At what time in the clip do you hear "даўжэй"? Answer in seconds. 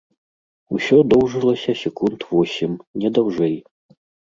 3.21-3.57